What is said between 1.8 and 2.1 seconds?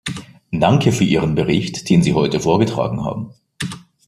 den